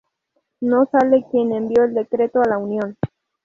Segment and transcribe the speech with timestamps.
[0.61, 2.97] No sale quien envío el decreto a la unión.